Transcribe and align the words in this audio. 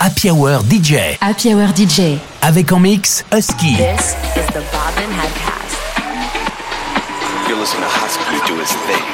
Happy 0.00 0.30
Hour 0.30 0.62
DJ. 0.62 1.18
Happy 1.20 1.52
Hour 1.52 1.74
DJ. 1.74 2.18
Avec 2.40 2.72
en 2.72 2.80
mix 2.80 3.22
Husky. 3.30 3.76
This 3.76 4.16
is 4.34 4.46
the 4.46 4.64
Bobbin 4.72 5.10
Headcast. 5.12 5.76
You're 7.46 7.58
listening 7.58 7.82
to 7.82 7.88
Husky 7.90 8.40
do 8.48 8.58
his 8.58 8.72
thing 8.88 9.04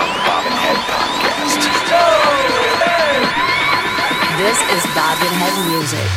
on 0.00 0.08
the 0.08 0.22
Bobbin 0.24 0.56
Head 0.56 0.78
Podcast. 0.88 1.60
This 4.38 4.56
is 4.72 4.82
Bobbin 4.94 5.34
Head 5.36 5.52
Music. 5.68 6.08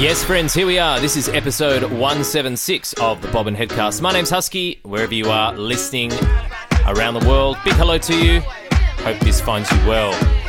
Yes, 0.00 0.22
friends, 0.22 0.54
here 0.54 0.68
we 0.68 0.78
are. 0.78 1.00
This 1.00 1.16
is 1.16 1.28
episode 1.30 1.82
176 1.82 2.92
of 3.00 3.20
the 3.20 3.26
Bobbin 3.32 3.56
Headcast. 3.56 4.00
My 4.00 4.12
name's 4.12 4.30
Husky, 4.30 4.78
wherever 4.84 5.12
you 5.12 5.28
are 5.28 5.52
listening 5.54 6.12
around 6.86 7.14
the 7.20 7.26
world. 7.28 7.56
Big 7.64 7.74
hello 7.74 7.98
to 7.98 8.16
you. 8.16 8.42
Hope 9.02 9.18
this 9.18 9.40
finds 9.40 9.68
you 9.72 9.78
well. 9.88 10.43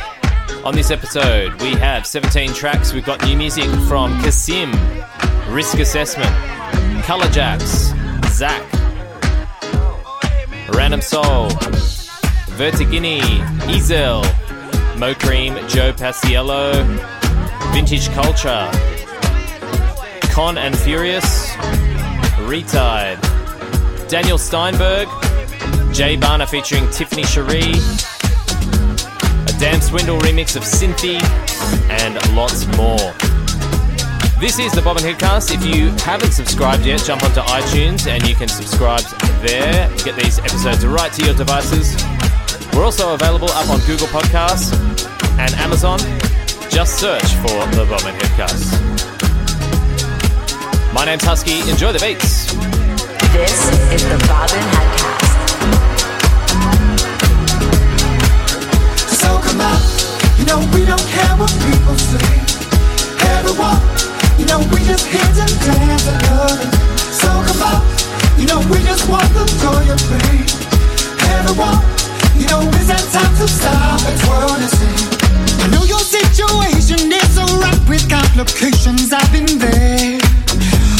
On 0.66 0.74
this 0.74 0.90
episode, 0.90 1.62
we 1.62 1.74
have 1.74 2.04
17 2.04 2.52
tracks. 2.52 2.92
We've 2.92 3.04
got 3.04 3.24
new 3.24 3.36
music 3.36 3.70
from 3.86 4.20
Kasim, 4.20 4.72
Risk 5.48 5.78
Assessment, 5.78 6.28
Color 7.04 7.28
Jacks, 7.28 7.92
Zach, 8.36 8.60
Random 10.70 11.00
Soul, 11.00 11.50
Vertigini, 12.58 13.20
Ezel, 13.70 14.24
Mo 14.98 15.14
Cream, 15.14 15.54
Joe 15.68 15.92
Paciello, 15.92 16.74
Vintage 17.72 18.08
Culture, 18.08 18.68
Con 20.32 20.58
and 20.58 20.76
Furious, 20.76 21.50
Retied, 22.40 23.20
Daniel 24.08 24.36
Steinberg, 24.36 25.06
Jay 25.94 26.16
Barner 26.16 26.48
featuring 26.48 26.90
Tiffany 26.90 27.22
Cherie, 27.22 27.74
a 29.56 29.60
Dan 29.60 29.80
Swindle 29.80 30.18
remix 30.20 30.56
of 30.56 30.64
Cynthia, 30.64 31.20
and 31.90 32.14
lots 32.34 32.66
more. 32.76 33.12
This 34.40 34.58
is 34.58 34.72
the 34.72 34.82
Bobbin 34.82 35.02
Headcast. 35.02 35.54
If 35.54 35.64
you 35.64 35.90
haven't 36.04 36.32
subscribed 36.32 36.84
yet, 36.84 37.02
jump 37.04 37.22
onto 37.22 37.40
iTunes 37.40 38.06
and 38.06 38.26
you 38.26 38.34
can 38.34 38.48
subscribe 38.48 39.02
there. 39.40 39.88
Get 40.04 40.16
these 40.16 40.38
episodes 40.38 40.84
right 40.86 41.12
to 41.12 41.24
your 41.24 41.34
devices. 41.34 41.96
We're 42.74 42.84
also 42.84 43.14
available 43.14 43.50
up 43.50 43.70
on 43.70 43.80
Google 43.80 44.08
Podcasts 44.08 44.72
and 45.38 45.54
Amazon. 45.54 45.98
Just 46.70 46.98
search 46.98 47.26
for 47.36 47.56
the 47.76 47.86
Bobbin 47.88 48.14
Headcast. 48.14 48.82
My 50.92 51.04
name's 51.04 51.24
Husky. 51.24 51.60
Enjoy 51.70 51.92
the 51.92 52.00
beats. 52.00 52.52
This 53.32 53.92
is 53.92 54.02
the 54.04 54.18
Bobbin 54.28 54.58
Headcast. 54.58 54.96
So 54.96 55.05
you 59.56 60.44
know 60.44 60.60
we 60.74 60.84
don't 60.84 61.06
care 61.08 61.34
what 61.36 61.52
people 61.64 61.96
say. 61.96 62.36
You 64.38 64.44
know 64.44 64.60
we 64.70 64.84
just 64.84 65.06
here 65.06 65.32
to 65.32 65.46
dance. 65.64 66.04
So 67.16 67.28
come 67.48 67.82
you 68.36 68.46
know 68.46 68.60
we 68.68 68.78
just 68.84 69.08
want 69.08 69.28
the 69.32 69.46
you 72.36 72.46
know 72.48 72.60
it's 72.76 72.88
that 72.88 73.04
time 73.12 73.34
to 73.40 73.48
stop 73.48 74.00
and. 74.04 74.20
I 75.64 75.68
know 75.72 75.84
your 75.84 76.00
situation 76.04 77.10
is 77.10 77.38
with 77.88 78.08
complications. 78.10 79.12
I've 79.12 79.30
been 79.32 79.58
there, 79.58 80.18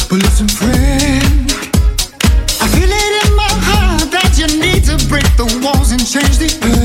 but 0.09 0.17
listen, 0.17 0.47
friend. 0.47 1.51
I 2.59 2.67
feel 2.73 2.89
it 2.89 3.13
in 3.23 3.35
my 3.35 3.53
heart 3.69 4.09
that 4.11 4.33
you 4.37 4.47
need 4.59 4.83
to 4.85 4.97
break 5.07 5.27
the 5.37 5.45
walls 5.63 5.91
and 5.91 6.01
change 6.01 6.37
the. 6.39 6.76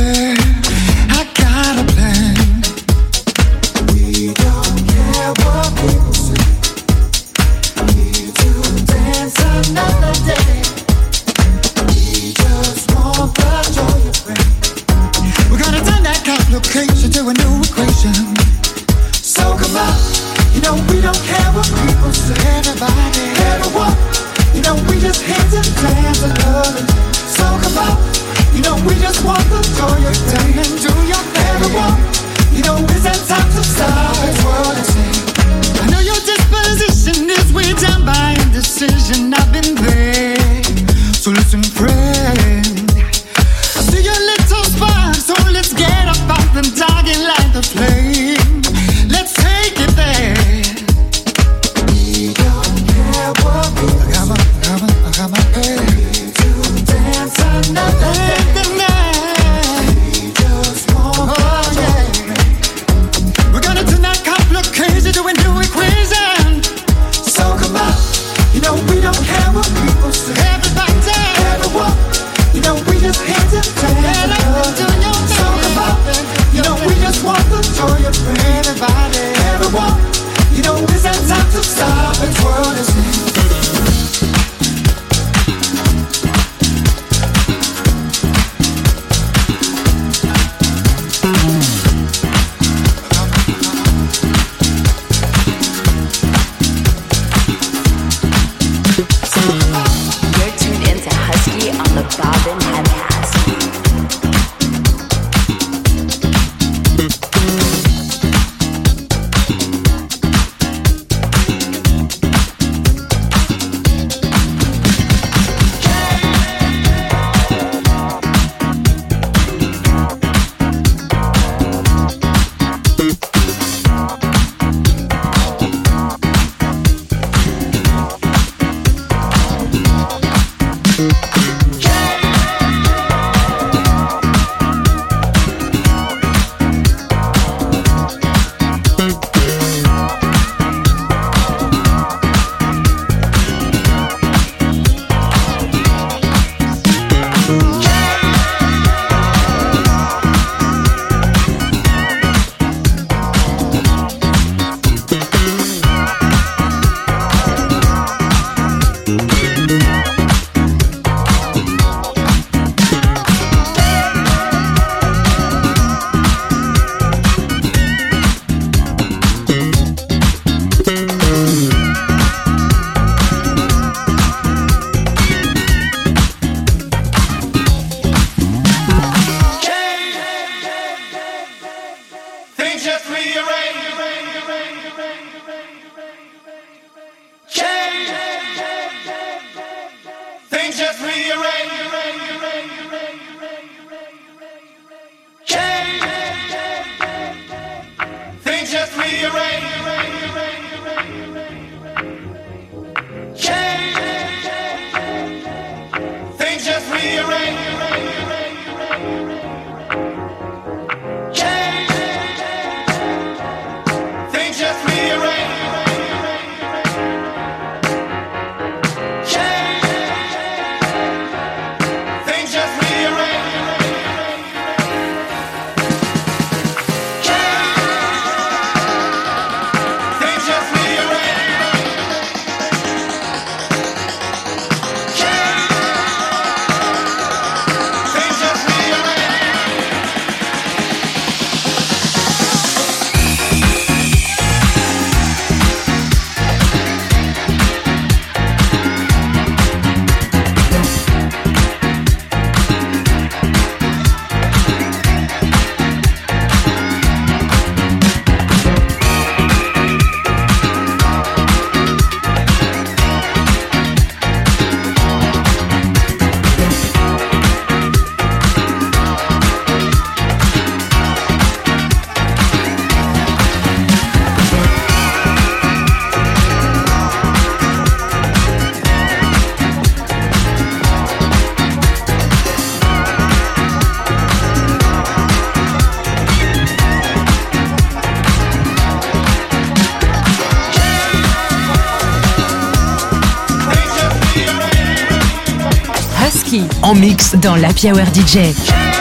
Dans 297.42 297.56
la 297.56 297.68
Hour 297.68 298.06
DJ. 298.14 298.91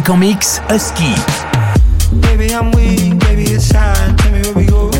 avec 0.00 0.08
en 0.08 0.16
mix 0.16 0.62
Husky. 0.70 1.14
I'm 2.52 2.72
weak. 2.72 3.20
Tell 3.20 3.36
me 4.32 4.40
where 4.42 4.54
we 4.54 4.66
go. 4.66 4.90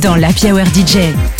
dans 0.00 0.16
la 0.16 0.28
Hour 0.28 0.66
DJ. 0.66 1.37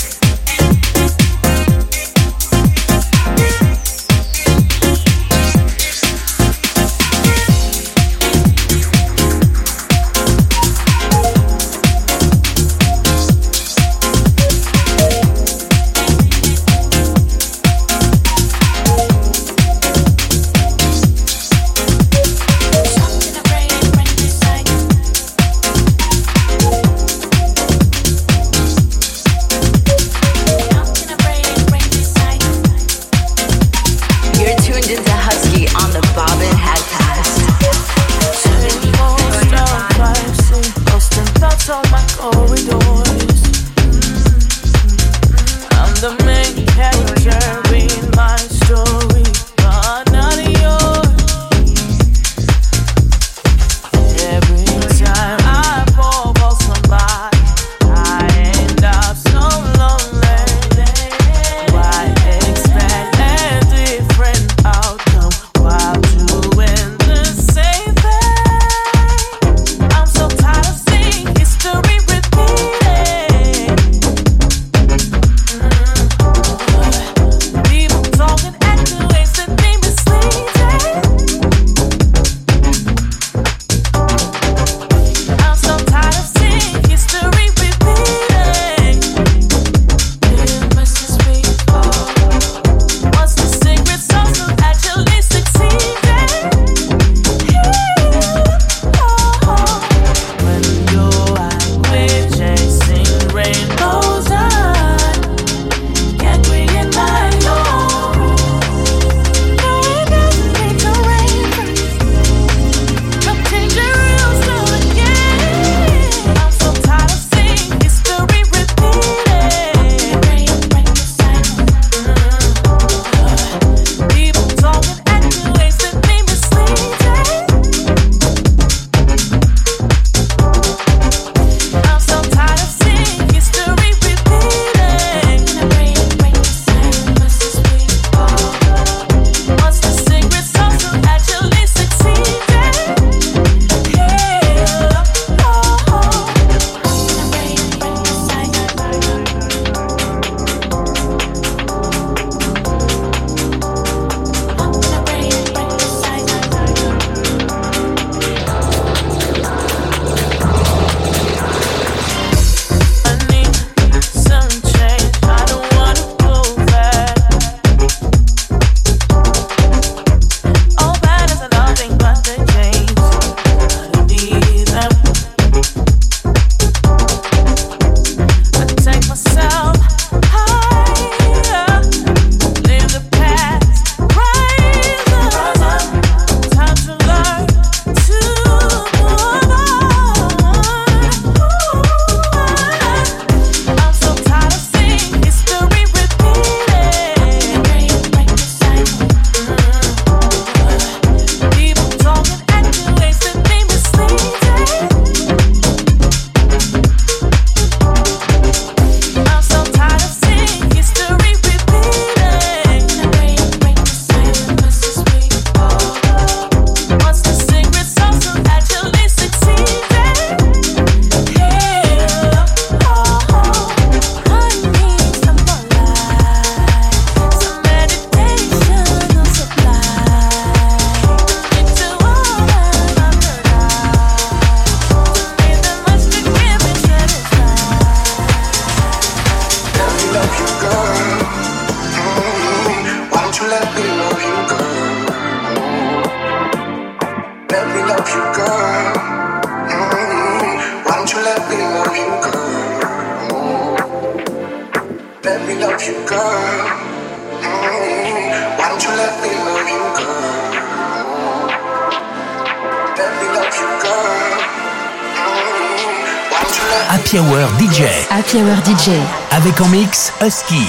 Mix 270.29 270.68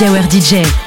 mix 0.00 0.10
dans 0.10 0.12
la 0.12 0.20
Hour 0.20 0.30
DJ. 0.30 0.77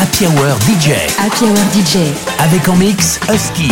Happy 0.00 0.26
Hour 0.26 0.56
DJ. 0.60 0.92
Happy 1.18 1.44
Hour 1.44 1.56
DJ. 1.74 2.14
Avec 2.38 2.68
en 2.68 2.76
mix 2.76 3.18
Husky. 3.28 3.68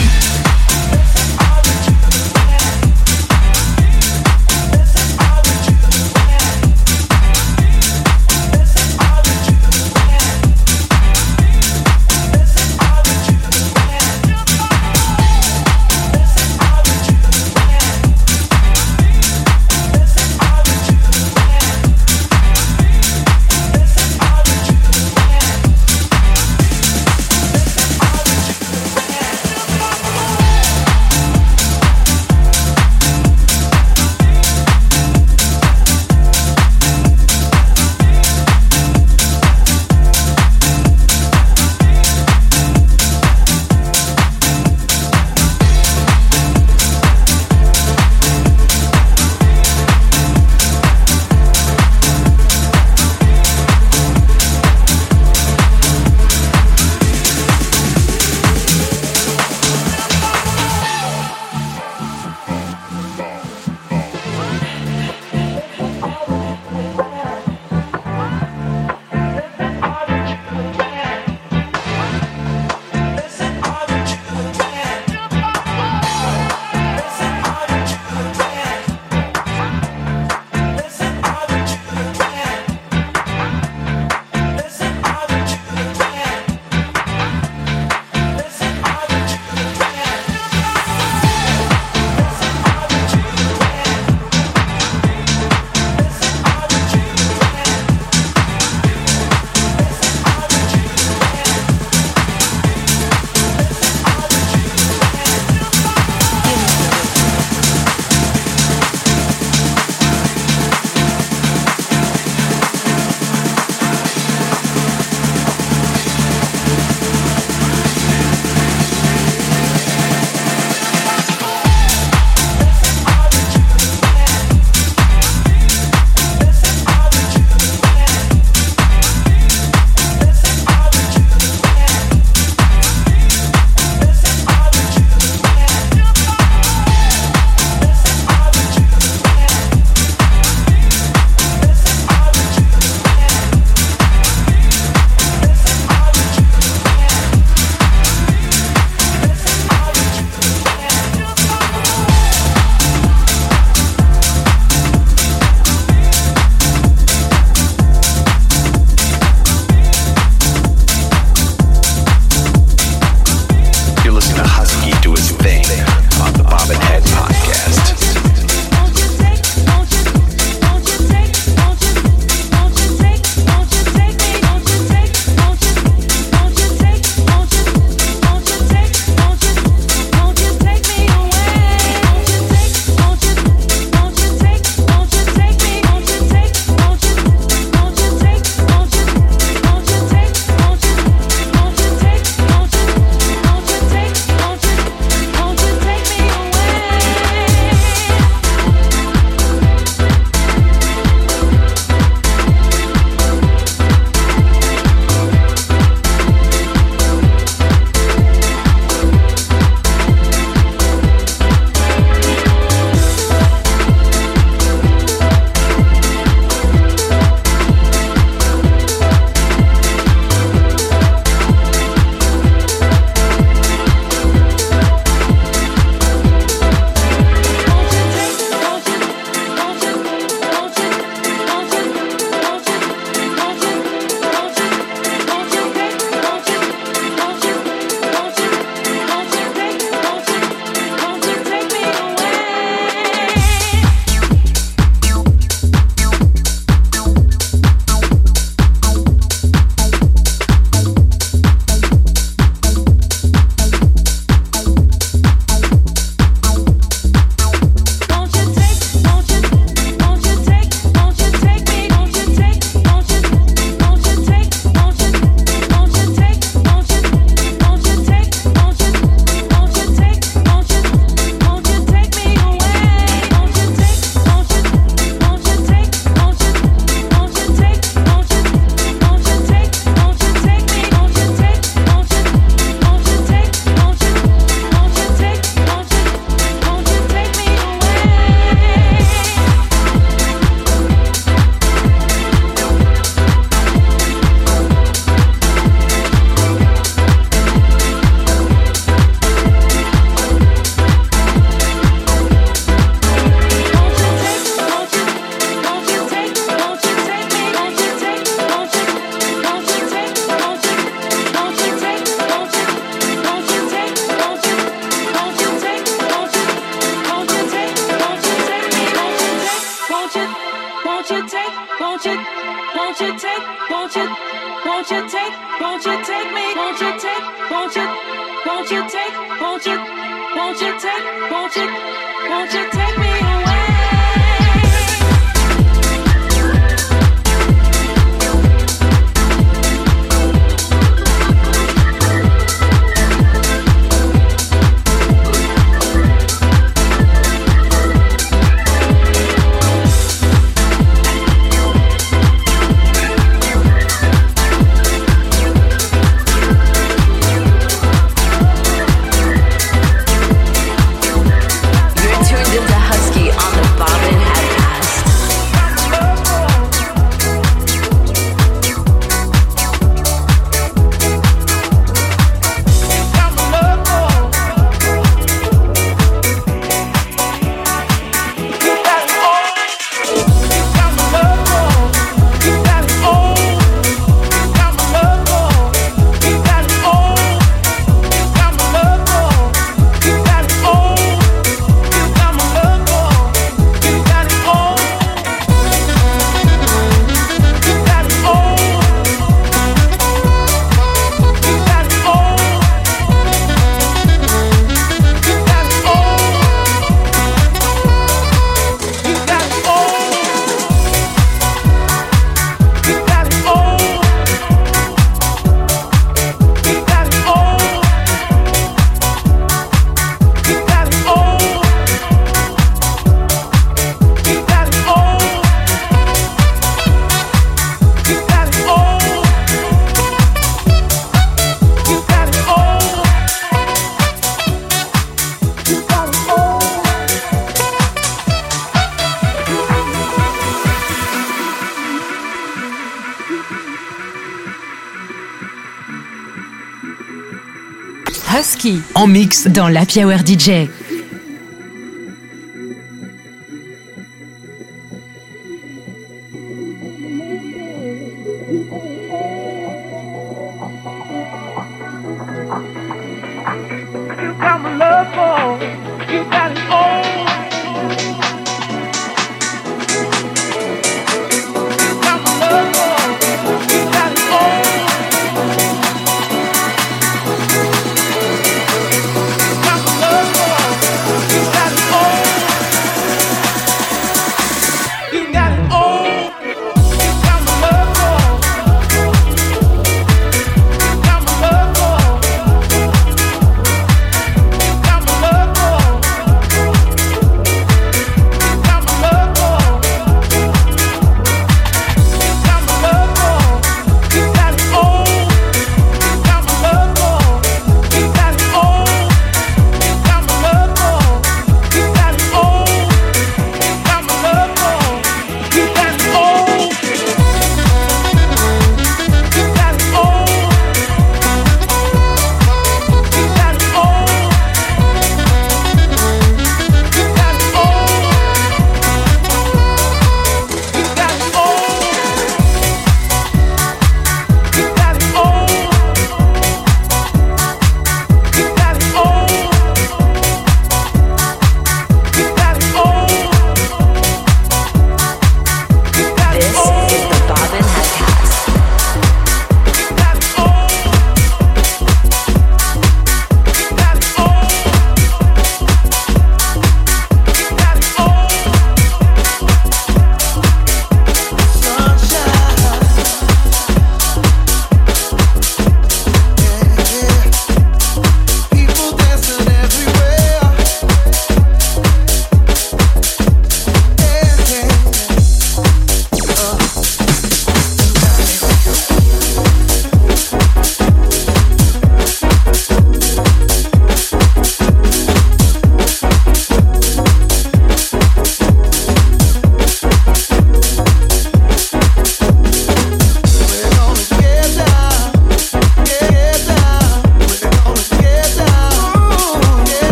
Husky 448.34 448.82
en 448.94 449.06
mix 449.06 449.46
dans 449.46 449.68
la 449.68 449.82
Hour 449.82 450.18
DJ. 450.26 450.68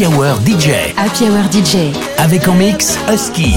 Happy 0.00 0.14
Hour 0.14 0.38
DJ. 0.46 0.94
Avec 2.18 2.46
en 2.46 2.54
mix 2.54 2.96
Husky. 3.12 3.56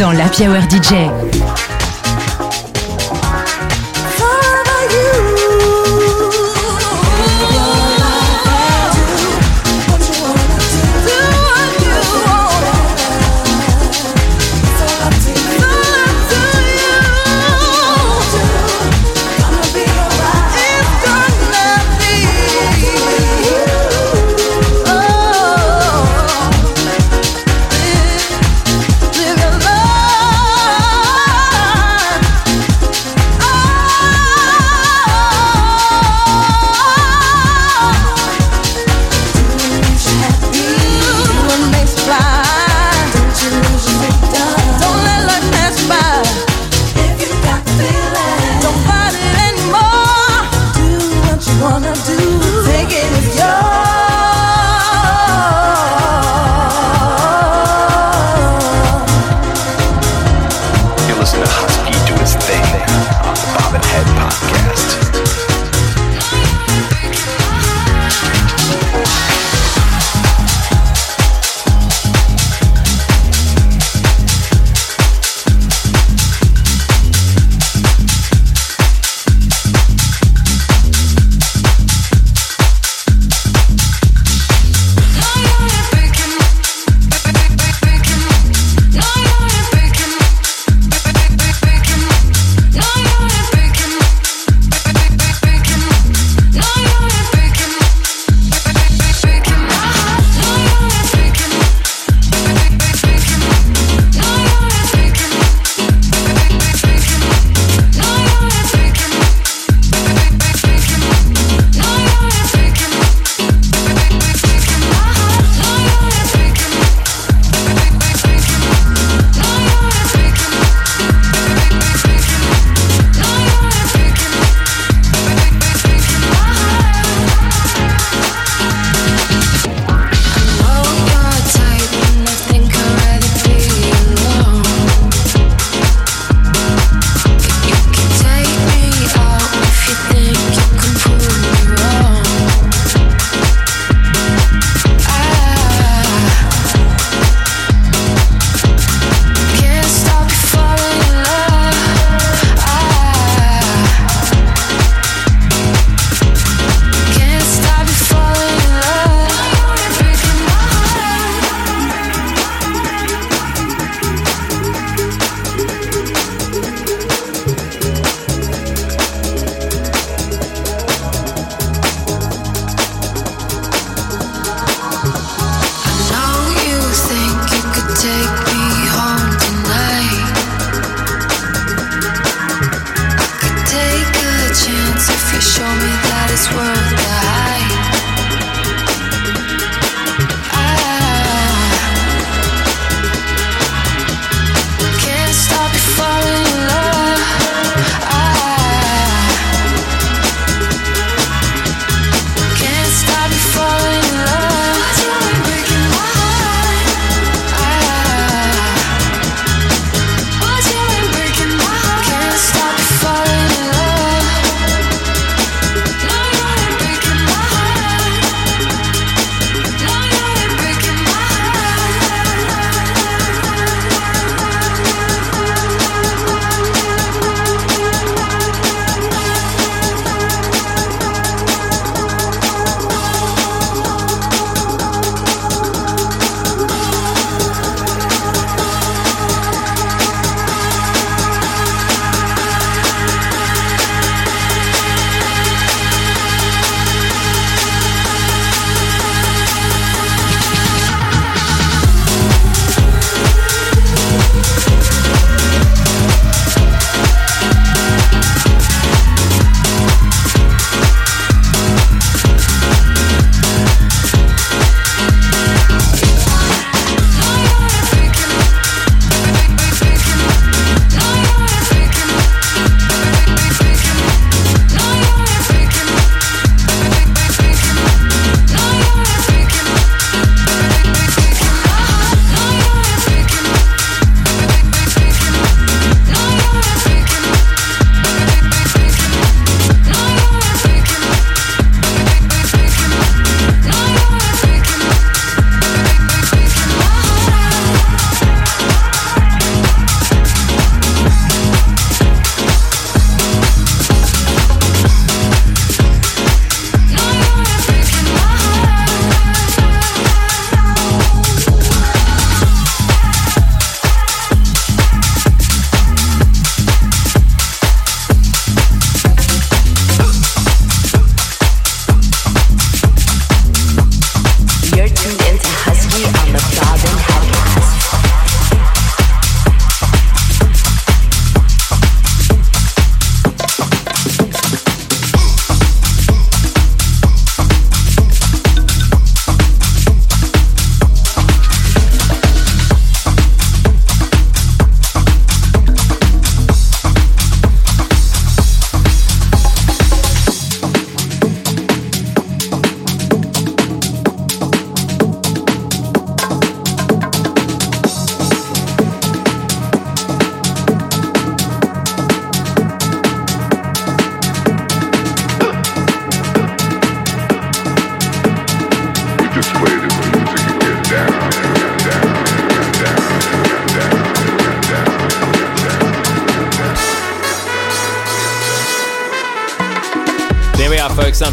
dans 0.00 0.12
l'Happy 0.12 0.48
Hour 0.48 0.62
DJ. 0.70 1.49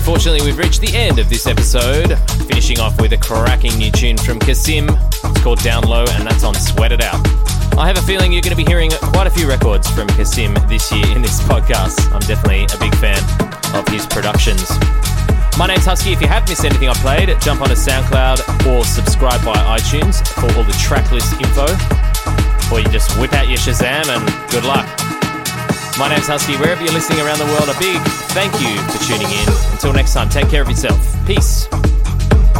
Unfortunately, 0.07 0.47
we've 0.47 0.57
reached 0.57 0.79
the 0.79 0.95
end 0.95 1.19
of 1.19 1.27
this 1.27 1.45
episode. 1.47 2.17
Finishing 2.47 2.79
off 2.79 2.95
with 3.01 3.11
a 3.11 3.17
cracking 3.17 3.77
new 3.77 3.91
tune 3.91 4.15
from 4.15 4.39
Kasim. 4.39 4.87
It's 4.87 5.41
called 5.43 5.59
Down 5.59 5.83
Low, 5.83 6.05
and 6.15 6.25
that's 6.25 6.45
on 6.45 6.55
Sweat 6.55 6.93
It 6.93 7.03
Out. 7.03 7.19
I 7.77 7.87
have 7.87 7.97
a 7.97 8.01
feeling 8.07 8.31
you're 8.31 8.41
going 8.41 8.55
to 8.55 8.63
be 8.63 8.63
hearing 8.63 8.89
quite 9.11 9.27
a 9.27 9.29
few 9.29 9.49
records 9.49 9.91
from 9.91 10.07
Kasim 10.07 10.55
this 10.71 10.93
year 10.93 11.05
in 11.11 11.21
this 11.21 11.41
podcast. 11.43 11.99
I'm 12.15 12.23
definitely 12.23 12.63
a 12.71 12.79
big 12.79 12.95
fan 13.03 13.19
of 13.75 13.85
his 13.89 14.07
productions. 14.07 14.71
My 15.59 15.67
name's 15.67 15.83
Husky. 15.83 16.13
If 16.13 16.21
you 16.21 16.27
have 16.31 16.47
missed 16.47 16.63
anything 16.63 16.87
I 16.87 16.95
played, 17.03 17.27
jump 17.41 17.59
onto 17.59 17.75
SoundCloud 17.75 18.63
or 18.63 18.85
subscribe 18.85 19.41
via 19.41 19.59
iTunes 19.75 20.23
for 20.39 20.47
all 20.55 20.63
the 20.63 20.77
tracklist 20.79 21.35
info. 21.43 21.67
Or 22.71 22.79
you 22.79 22.87
just 22.95 23.11
whip 23.19 23.33
out 23.33 23.49
your 23.49 23.59
Shazam 23.59 24.07
and 24.07 24.23
good 24.51 24.63
luck. 24.63 24.87
My 25.99 26.07
name's 26.07 26.31
Husky. 26.31 26.55
Wherever 26.55 26.81
you're 26.81 26.93
listening 26.93 27.19
around 27.19 27.39
the 27.39 27.51
world, 27.51 27.67
a 27.67 27.75
big 27.75 27.99
thank 28.37 28.61
you 28.61 28.77
for 28.91 29.03
tuning 29.03 29.31
in. 29.31 29.49
Until 29.71 29.93
next 29.93 30.13
time, 30.13 30.29
take 30.29 30.47
care 30.47 30.61
of 30.61 30.69
yourself. 30.69 30.99
Peace. 31.25 31.65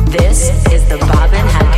This 0.09 0.49
is 0.73 0.89
the 0.89 0.97
music 0.97 1.34
and 1.61 1.76